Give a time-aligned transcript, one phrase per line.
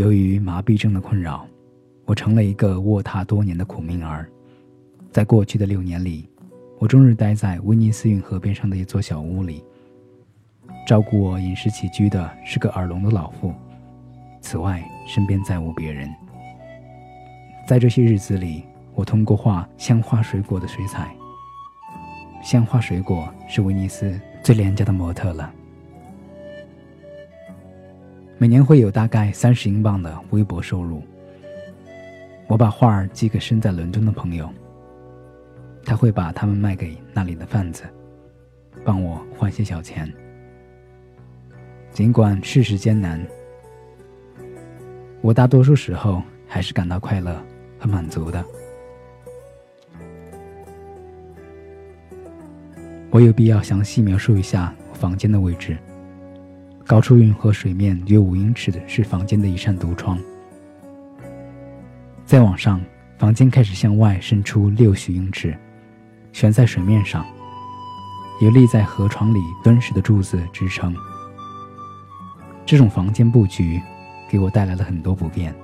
[0.00, 1.46] 由于麻痹症的困扰，
[2.06, 4.26] 我成了一个卧榻多年的苦命儿。
[5.12, 6.26] 在过去的六年里，
[6.78, 9.62] 我终日待在威尼斯运河边上的一座小屋里。
[10.86, 13.52] 照顾我饮食起居的是个耳聋的老妇，
[14.40, 16.08] 此外身边再无别人。
[17.66, 21.14] 在这些日子里，我通过画鲜花水果的水彩。
[22.42, 25.52] 鲜花水果是威尼斯最廉价的模特了。
[28.40, 31.02] 每年会有大概三十英镑的微薄收入。
[32.48, 34.48] 我把画儿寄给身在伦敦的朋友，
[35.84, 37.82] 他会把它们卖给那里的贩子，
[38.82, 40.10] 帮我换些小钱。
[41.92, 43.20] 尽管世事艰难，
[45.20, 47.44] 我大多数时候还是感到快乐
[47.78, 48.42] 和满足的。
[53.10, 55.76] 我有必要详细描述一下房间的位置。
[56.90, 60.18] 高出运河水面约五英尺的是房间的一扇独窗。
[62.26, 62.80] 再往上，
[63.16, 65.56] 房间开始向外伸出六许英尺，
[66.32, 67.24] 悬在水面上，
[68.40, 70.92] 由立在河床里敦实的柱子支撑。
[72.66, 73.80] 这种房间布局
[74.28, 75.54] 给我带来了很多不便。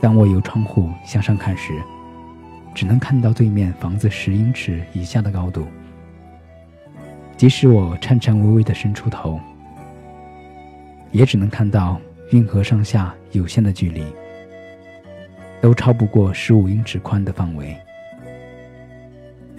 [0.00, 1.82] 当我由窗户向上看时，
[2.76, 5.66] 只能看到对面房子十英尺以下的高度。
[7.36, 9.40] 即使我颤颤巍巍地伸出头，
[11.12, 14.04] 也只能看到运河上下有限的距离，
[15.60, 17.76] 都超不过十五英尺宽的范围。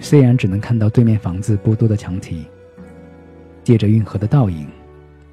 [0.00, 2.44] 虽然只能看到对面房子不多的墙体，
[3.62, 4.68] 借着运河的倒影。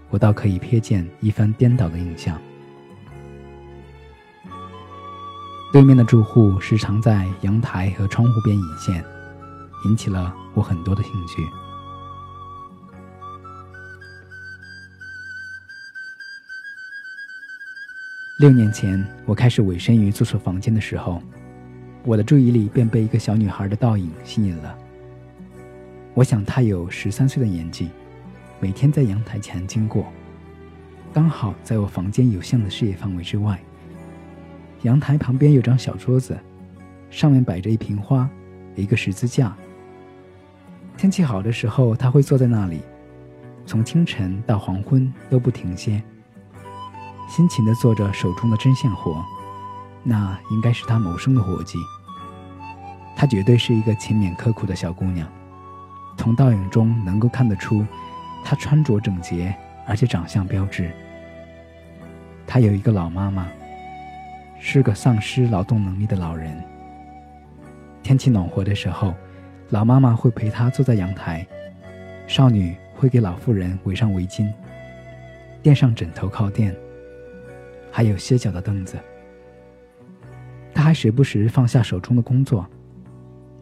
[0.09, 2.38] 我倒可以瞥见一番颠倒的印象。
[5.72, 9.02] 对面的住户时常在阳台和窗户边引线，
[9.85, 11.41] 引起了我很多的兴趣。
[18.42, 21.22] 六年前，我开始委身于租所房间的时候，
[22.03, 24.75] 我的注意力便被一个小女孩的倒影吸引了。
[26.16, 27.91] 我想她有十三岁的年纪。
[28.59, 30.07] 每天在阳台前经过，
[31.13, 33.59] 刚好在我房间有限的视野范围之外。
[34.81, 36.35] 阳台旁边有张小桌子，
[37.12, 38.28] 上面摆着一瓶花，
[38.75, 39.56] 一个十字架。
[40.97, 42.81] 天气好的时候，他会坐在那里，
[43.68, 46.02] 从清晨到黄昏都不停歇，
[47.31, 49.24] 辛勤地做着手中的针线活，
[50.03, 51.80] 那应该是他谋生的活计。
[53.16, 55.25] 她绝对是一个勤勉刻苦的小姑娘，
[56.18, 57.86] 从倒影中能够看得出。
[58.44, 59.56] 她穿着整洁，
[59.88, 60.91] 而且长相标致。
[62.46, 63.47] 她有一个老妈妈，
[64.59, 66.62] 是个丧失劳动能力的老人。
[68.03, 69.16] 天气暖和的时候，
[69.70, 71.47] 老妈妈会陪她坐在阳台，
[72.28, 74.52] 少女会给老妇人围上围巾，
[75.62, 76.75] 垫上枕头靠垫，
[77.91, 78.97] 还有歇脚的凳子。
[80.74, 82.66] 他还时不时放下手中的工作，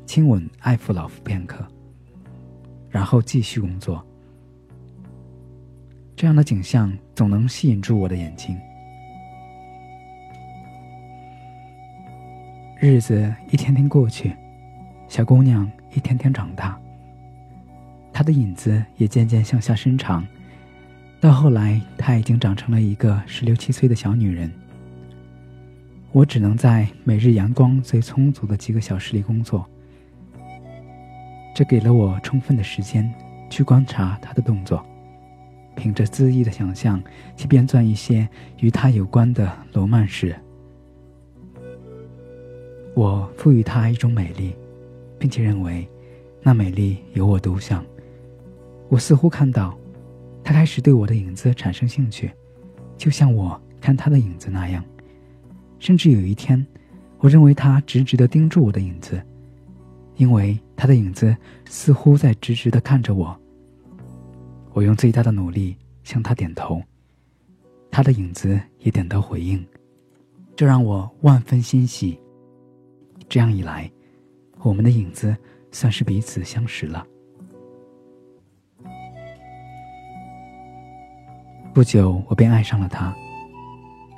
[0.06, 1.66] 亲吻爱抚老妇片刻，
[2.90, 4.06] 然后继续工作。
[6.16, 8.58] 这样的景象总能吸引住我的眼睛。
[12.80, 14.34] 日子一天天过去，
[15.08, 16.80] 小姑娘一天天长大，
[18.14, 20.26] 她的影子也渐渐向下伸长，
[21.22, 24.50] 到后来，她已经长成了一个十六七岁的小女人。
[26.12, 29.70] 我只能在每日阳光最充足的几个小时里工作，
[31.54, 33.14] 这给了我充分的时间
[33.50, 34.84] 去观察她的动作。
[35.76, 37.02] 凭着恣意的想象
[37.38, 38.28] 去编撰一些
[38.60, 40.36] 与她有关的罗曼史。
[42.96, 44.56] 我赋予她一种美丽，
[45.18, 45.88] 并且认为
[46.42, 47.86] 那美丽由我独享。
[48.90, 49.78] 我似乎看到
[50.50, 52.32] 他开始对我的影子产生兴趣，
[52.98, 54.84] 就像我看他的影子那样。
[55.78, 56.66] 甚至有一天，
[57.20, 59.22] 我认为他直直的盯住我的影子，
[60.16, 61.38] 因为他的影子
[61.68, 63.40] 似乎在直直的看着我。
[64.74, 66.82] 我用最大的努力向他点头，
[67.92, 69.64] 他的影子也点头回应，
[70.56, 72.20] 这让我万分欣喜。
[73.28, 73.88] 这样一来，
[74.64, 75.38] 我们的影子
[75.72, 77.06] 算是彼此相识了。
[81.80, 83.16] 不久，我便爱上了他，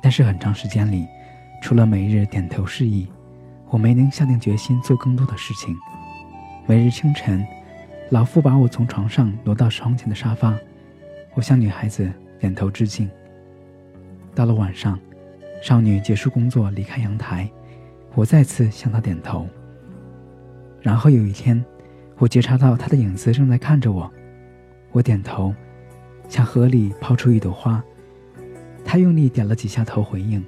[0.02, 1.06] 但是很长时间里，
[1.62, 3.06] 除了每日点头示意，
[3.68, 5.78] 我没能下定决心做更多的事情。
[6.66, 7.46] 每日清晨。
[8.10, 10.58] 老妇把我从床上挪到床前的沙发，
[11.34, 13.08] 我向女孩子点头致敬。
[14.34, 14.98] 到了晚上，
[15.62, 17.48] 少女结束工作离开阳台，
[18.16, 19.46] 我再次向她点头。
[20.80, 21.64] 然后有一天，
[22.18, 24.12] 我觉察到她的影子正在看着我，
[24.90, 25.54] 我点头，
[26.32, 27.84] 向河里抛出一朵花，
[28.86, 30.42] 他用力点了几下头回应，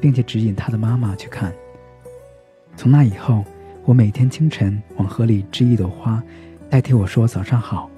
[0.00, 1.52] 并且指引他的妈妈去看。
[2.78, 3.44] 从那以后，
[3.84, 6.22] 我每天清晨往河里织一朵花，
[6.70, 7.90] 代替我说早上好；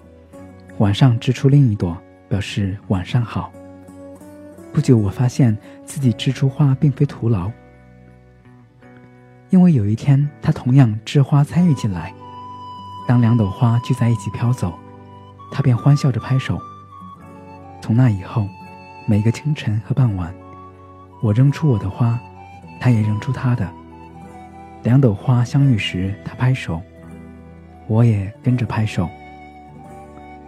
[0.79, 1.97] 晚上织出另一朵，
[2.29, 3.53] 表示晚上好。
[4.73, 5.57] 不久，我发现
[5.87, 7.49] 自己织出花并非徒劳，
[9.51, 12.13] 因为有一天他同样织花参与进来。
[13.07, 14.75] 当两朵花聚在一起飘走，
[15.53, 16.61] 他便欢笑着拍手。
[17.85, 18.49] 从那以后，
[19.05, 20.35] 每个清晨和傍晚，
[21.21, 22.19] 我扔出我的花，
[22.81, 23.71] 他也扔出他的。
[24.85, 26.81] 两朵花相遇时，他拍手，
[27.87, 29.07] 我也跟着拍手。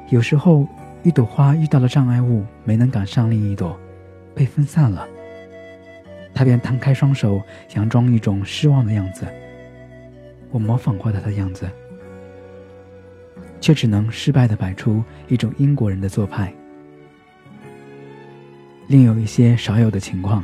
[0.08, 0.66] 有时候，
[1.02, 3.78] 一朵花遇到了障碍物，没能赶上另一朵。
[4.34, 5.06] 被分散了，
[6.32, 9.26] 他便摊开双手，佯装一种失望的样子。
[10.50, 11.68] 我模仿过他的样子，
[13.60, 16.50] 却只能失败的摆出一种英国人的做派。
[18.88, 20.42] 另有一些少有的情况，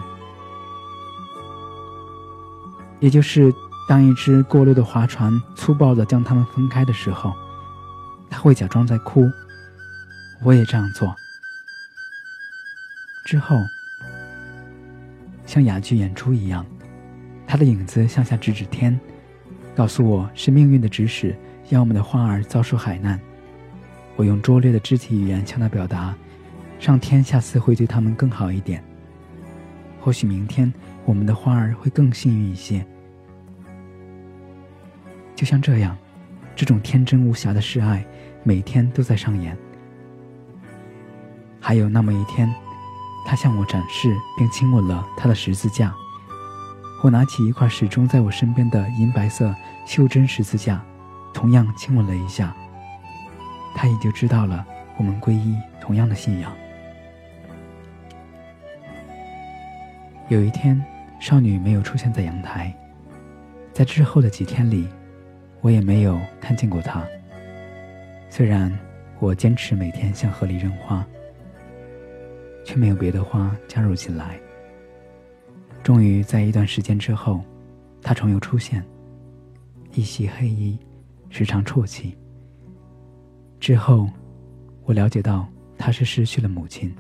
[3.01, 3.53] 也就是
[3.89, 7.33] 当一只过路的划船粗暴的将它们分开的时候，
[8.29, 9.31] 他会假装在哭。
[10.43, 11.15] 我也这样做。
[13.25, 13.57] 之后。
[15.45, 16.65] 像哑剧演出一样，
[17.47, 18.99] 他的影子向下指指天，
[19.77, 21.37] 告诉我是命运的指使，
[21.69, 23.21] 要我们的花儿遭受海难。
[24.17, 26.15] 我用拙劣的肢体语言向他表达，
[26.83, 28.83] 上天下次会对他们更好一点。
[30.01, 30.75] 或许明天
[31.05, 32.85] 我们的花儿会更幸运一些。
[35.37, 35.97] 就像这样，
[36.57, 38.05] 这种天真无瑕的示爱，
[38.43, 39.57] 每天都在上演。
[41.61, 42.53] 还有那么一天。
[43.25, 45.95] 他向我展示并亲吻了他的十字架。
[47.05, 49.55] 我拿起一块始终在我身边的银白色
[49.87, 50.85] 袖珍十字架，
[51.33, 52.53] 同样亲吻了一下。
[53.73, 56.53] 他也就知道了我们皈依同样的信仰。
[60.33, 60.83] 有一天，
[61.21, 62.75] 少女没有出现在阳台，
[63.73, 64.89] 在之后的几天里，
[65.61, 67.07] 我也没有看见过她。
[68.31, 68.73] 虽然
[69.21, 71.07] 我坚持每天向河里扔花。
[72.65, 74.39] 却没有别的花加入进来。
[75.83, 77.43] 终于在一段时间之后，
[78.01, 78.83] 她重又出现，
[79.93, 80.79] 一袭黑衣，
[81.29, 82.17] 时常啜泣。
[83.59, 84.09] 之后，
[84.85, 85.47] 我了解到
[85.77, 86.95] 她是失去了母亲。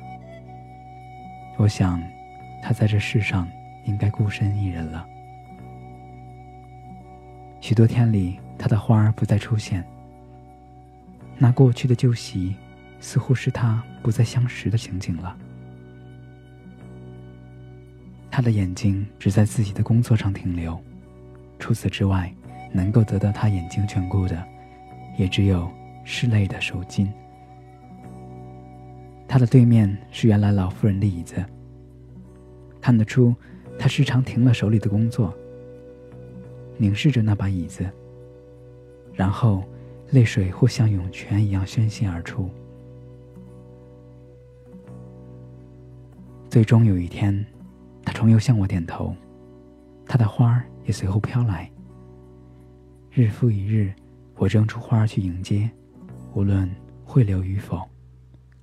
[1.56, 2.02] 我想，
[2.62, 3.47] 他在这世上
[3.85, 5.05] 应该孤身一人了。
[7.61, 9.85] 许多天里，他的花儿不再出现。
[11.37, 12.55] 那过去的旧习，
[13.00, 15.37] 似乎是他不再相识的情景了。
[18.31, 20.81] 他的眼睛只在自己的工作上停留，
[21.59, 22.32] 除此之外，
[22.73, 24.43] 能够得到他眼睛眷顾的，
[25.19, 25.70] 也只有
[26.05, 27.09] 室内的手巾。
[29.29, 31.44] 他的对面是原来老妇人的椅子，
[32.82, 33.34] 看得出
[33.79, 35.32] 他时常停了手里的工作，
[36.76, 37.88] 凝视着那把椅子，
[39.14, 39.64] 然后
[40.11, 42.50] 泪水或像涌泉一样宣泄而出。
[46.50, 47.43] 最终有一天。
[48.05, 49.14] 他重又向我点头，
[50.06, 51.70] 他的花儿也随后飘来。
[53.12, 53.94] 日复一日，
[54.35, 55.70] 我扔出花儿去迎接，
[56.35, 56.69] 无论
[57.05, 57.81] 会流与否，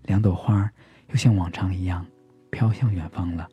[0.03, 0.69] 两朵花儿
[1.11, 2.05] 又像往常一样
[2.51, 3.47] 飘向远方了。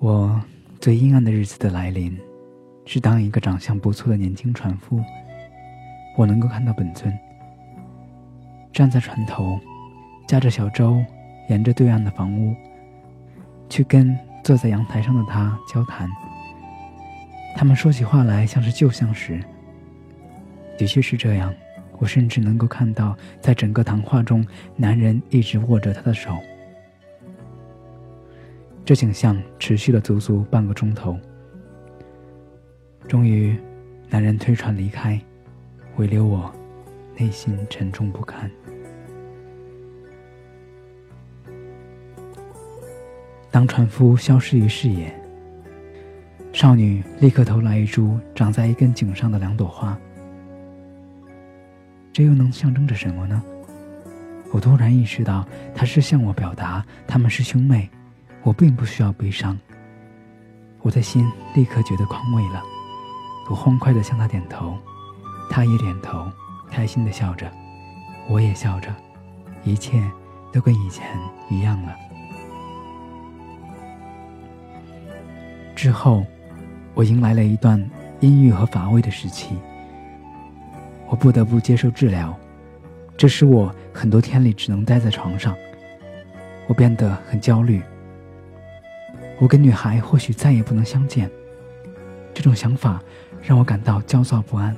[0.00, 0.40] 我
[0.80, 2.18] 最阴暗的日子的来临，
[2.86, 4.98] 是当一个长相不错的年轻船夫，
[6.16, 7.16] 我能够看到本尊
[8.72, 9.60] 站在船头，
[10.26, 11.02] 驾着小舟。
[11.48, 12.54] 沿着对岸的房屋，
[13.68, 16.08] 去跟坐在阳台上的他交谈。
[17.56, 19.42] 他们说起话来像是旧相识。
[20.78, 21.52] 的确是这样，
[21.98, 26.38] 我甚至能够看到，在整个谈话中，男人一直握着她的手。
[28.90, 31.16] 这景象持续了足足半个钟头。
[33.06, 33.56] 终于，
[34.08, 35.16] 男人推船离开，
[35.94, 36.52] 唯留我
[37.16, 38.50] 内心沉重不堪。
[43.48, 45.14] 当船夫消失于视野，
[46.52, 49.96] 少女立刻投来一株长在一根茎上的两朵花。
[52.12, 53.40] 这又能象征着什么呢？
[54.50, 57.88] 我突然意识到，他是向我表达他们是兄妹，
[58.42, 59.58] 我并不需要悲伤。
[60.82, 62.62] 我的心立刻觉得宽慰了，
[63.50, 64.74] 我欢快地向他点头，
[65.50, 66.26] 他也点头，
[66.70, 67.50] 开心地笑着，
[68.28, 68.88] 我也笑着，
[69.62, 70.02] 一切
[70.52, 71.06] 都跟以前
[71.50, 71.94] 一样了。
[75.76, 76.24] 之后，
[76.94, 77.78] 我迎来了一段
[78.20, 79.58] 阴郁和乏味的时期。
[81.08, 82.34] 我不得不接受治疗，
[83.16, 85.54] 这使我很多天里只能待在床上。
[86.68, 87.82] 我变得很焦虑。
[89.40, 91.30] 我跟女孩或许再也不能相见，
[92.34, 93.00] 这种想法
[93.42, 94.76] 让我感到焦躁不安。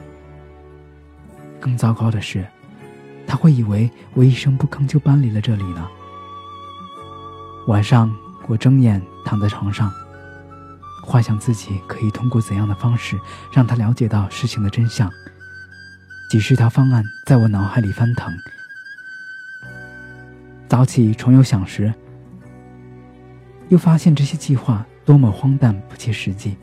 [1.59, 2.47] 更糟糕的是，
[3.27, 5.89] 她会以为我一声不吭就搬离了这里呢。
[7.67, 8.15] 晚上，
[8.47, 9.93] 我睁眼躺在床上，
[11.05, 13.19] 幻想自己可以通过怎样的方式
[13.53, 15.11] 让她了解到事情的真相。
[16.31, 18.33] 几十条方案在我脑海里翻腾。
[20.69, 21.93] 早起重又想时，
[23.73, 26.55] 又发现这些计划多么荒诞不切实际。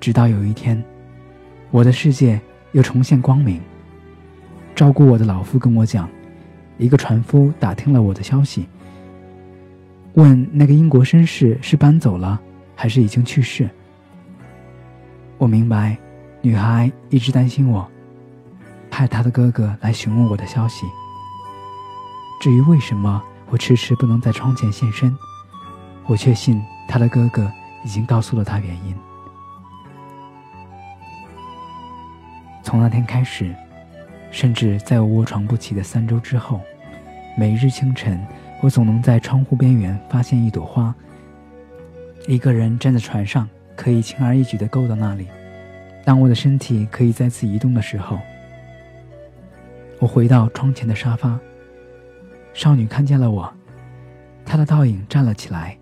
[0.00, 0.82] 直到有一天，
[1.70, 2.40] 我的世界
[2.72, 3.60] 又重现光明。
[4.74, 6.08] 照顾我的老夫跟我讲，
[6.78, 8.66] 一个船夫打听了我的消息，
[10.14, 12.40] 问那个英国绅士是搬走了
[12.74, 13.68] 还是已经去世。
[15.36, 15.94] 我明白，
[16.40, 17.86] 女孩一直担心我，
[18.90, 20.86] 派她的哥哥来询问我的消息。
[22.40, 25.14] 至于为什么我迟迟不能在窗前现身，
[26.08, 27.52] 我确信他的哥哥
[27.84, 28.96] 已经告诉了他原因。
[32.62, 33.54] 从那天开始，
[34.30, 36.60] 甚至在我卧床不起的三周之后，
[37.36, 38.26] 每日清晨，
[38.62, 40.94] 我总能在窗户边缘发现一朵花。
[42.26, 45.28] 一个人站在船上，可以轻而易举地够到那里。
[46.04, 48.18] 当我的身体可以再次移动的时候，
[49.98, 51.38] 我回到窗前的沙发。
[52.54, 53.50] 少女看见了我，
[54.44, 55.76] 她的倒影站了起来。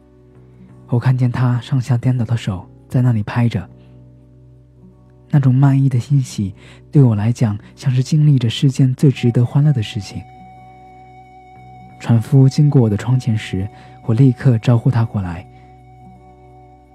[0.88, 3.68] 我看见他上下颠倒的手在那里拍着。
[5.28, 6.54] 那种漫溢的欣喜，
[6.92, 10.22] 对我来讲像是经历着世间最值得欢乐的事情。
[11.98, 13.68] 船夫经过我的窗前时，
[14.04, 15.44] 我立刻招呼他过来。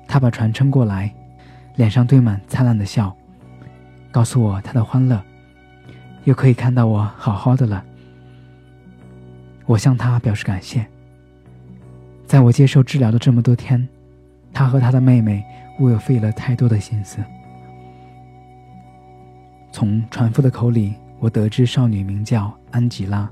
[0.07, 1.13] 他把船撑过来，
[1.75, 3.15] 脸上堆满灿烂的笑，
[4.11, 5.21] 告诉我他的欢乐，
[6.23, 7.83] 又可以看到我好好的了。
[9.65, 10.87] 我向他表示感谢。
[12.31, 13.85] 在我接受治疗的这么多天，
[14.53, 15.43] 他和他的妹妹
[15.81, 17.17] 为我费了太多的心思。
[19.69, 23.29] 从船夫的口里，我得知少女名叫安吉拉，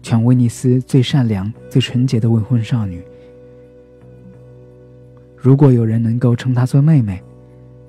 [0.00, 3.04] 全威尼斯最善良、最纯洁的未婚少女。
[5.36, 7.22] 如果有人能够称她做妹妹，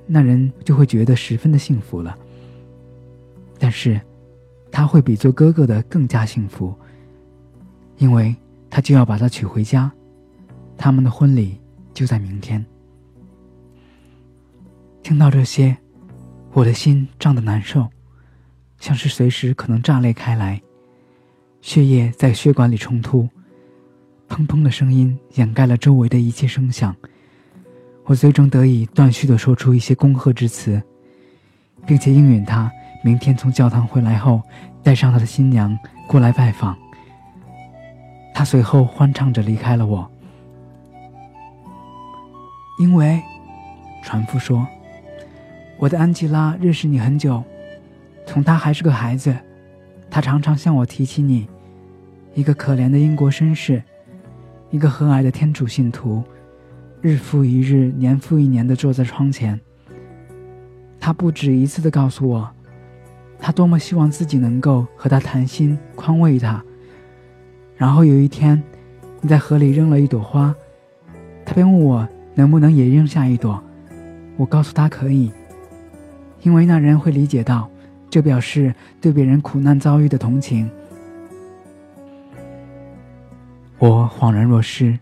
[0.06, 2.18] 那人就会觉得十分的幸福了。
[3.58, 3.98] 但是，
[4.70, 6.75] 他会比做哥哥的更加幸福。
[7.98, 8.36] 因为
[8.70, 9.89] 他就要把她娶回家，
[10.81, 11.61] 他们的婚礼
[11.93, 12.65] 就在明天。
[15.03, 15.77] 听到这些，
[16.51, 17.88] 我的心胀得难受，
[18.79, 20.61] 像是随时可能炸裂开来，
[21.61, 23.29] 血液在血管里冲突，
[24.27, 26.95] 砰砰的声音掩盖了周围的一切声响。
[28.05, 30.81] 我最终得以断续的说出一些恭贺之词，
[31.85, 32.71] 并且应允他
[33.03, 34.41] 明天从教堂回来后，
[34.83, 36.75] 带上他的新娘过来拜访。
[38.33, 40.11] 他随后欢唱着离开了我，
[42.81, 43.21] 因为
[44.01, 44.67] 船夫说
[45.77, 47.43] ：“我的安吉拉认识你很久，
[48.25, 49.38] 从她还是个孩子，
[50.09, 51.47] 她常常向我提起你，
[52.33, 53.83] 一个可怜的英国绅士，
[54.71, 56.23] 一个和蔼的天主信徒，
[57.01, 59.59] 日复一日，年复一年的坐在窗前。
[61.00, 62.50] 他不止一次的告诉我，
[63.38, 66.63] 他多么希望自己能够和他谈心，宽慰他。”
[67.77, 68.59] 然后有一天，
[69.21, 70.55] 你在河里扔了一朵花，
[71.45, 73.61] 他便问我能不能也扔下一朵。
[74.38, 75.31] 我告诉他可以，
[76.41, 77.69] 因为那人会理解到，
[78.09, 80.69] 这表示对别人苦难遭遇的同情。
[83.77, 84.97] 我恍然若失，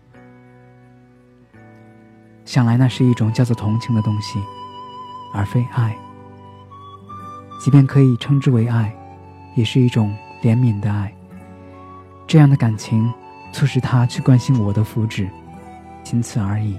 [2.44, 4.38] 想来那是一种叫做同情的东西，
[5.34, 5.96] 而非爱。
[7.60, 8.94] 即便可以称之为爱，
[9.54, 11.12] 也是一种怜悯的爱。
[12.26, 13.12] 这样的感情，
[13.52, 15.28] 促使他去关心我的福祉，
[16.02, 16.76] 仅此而已。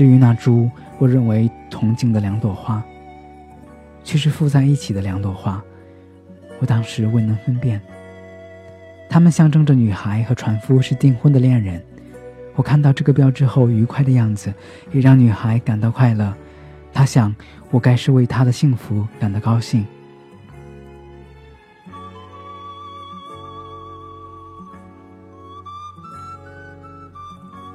[0.00, 2.82] 至于那株我认为同静的两朵花，
[4.02, 5.62] 却是附在一起的两朵花，
[6.58, 7.78] 我当时未能分辨。
[9.10, 11.84] 它们象征着女孩和船夫是订婚的恋人。
[12.54, 14.54] 我看到这个标志后，愉快的样子
[14.90, 16.34] 也让女孩感到快乐。
[16.94, 17.36] 她想，
[17.70, 19.84] 我该是为她的幸福感到高兴。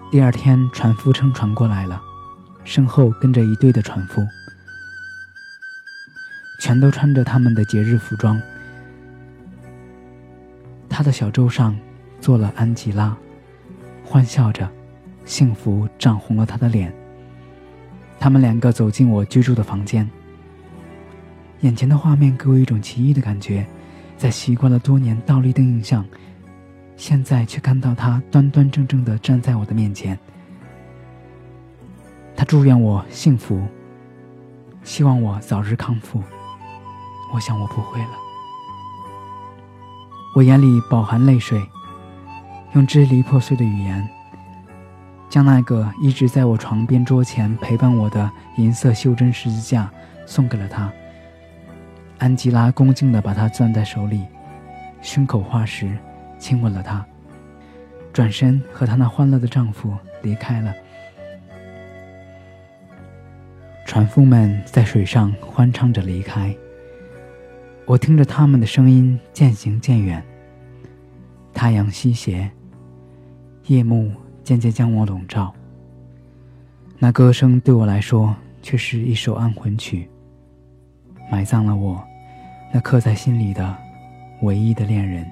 [0.09, 2.01] 第二天，船夫乘船过来了，
[2.65, 4.27] 身后跟着一队的船夫，
[6.59, 8.41] 全都穿着他们的节日服装。
[10.89, 11.77] 他的小舟上
[12.19, 13.15] 坐了安吉拉，
[14.03, 14.69] 欢笑着，
[15.25, 16.91] 幸福涨红了他的脸。
[18.19, 20.09] 他们两个走进我居住的房间，
[21.61, 23.65] 眼前的画面给我一种奇异的感觉，
[24.17, 26.03] 在习惯了多年倒立的印象，
[26.97, 30.17] 现在却看到他端端正正的站在我的面前。
[32.35, 33.61] 他祝愿我幸福，
[34.83, 36.21] 希望我早日康复。
[37.33, 38.09] 我想我不会了。
[40.35, 41.65] 我眼里饱含泪水，
[42.73, 44.07] 用支离破碎的语言，
[45.29, 49.89] 将那个一直在我床边桌前陪伴我的银色袖珍十字架
[50.25, 50.91] 送给了他。
[52.17, 54.25] 安吉拉恭敬地把它攥在手里，
[55.01, 55.97] 胸口化石，
[56.37, 57.05] 亲吻了他，
[58.11, 60.73] 转身和她那欢乐的丈夫离开了。
[63.95, 66.53] 船夫们在水上欢唱着离开，
[67.85, 70.21] 我听着他们的声音渐行渐远。
[71.53, 72.51] 太阳西斜，
[73.67, 74.11] 夜幕
[74.43, 75.55] 渐渐将我笼罩。
[76.99, 80.09] 那歌声对我来说却是一首安魂曲。
[81.31, 82.03] 埋葬了我，
[82.73, 83.77] 那刻在心里的
[84.41, 85.25] 唯一的恋人。